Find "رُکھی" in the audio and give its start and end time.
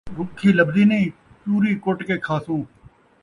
0.17-0.49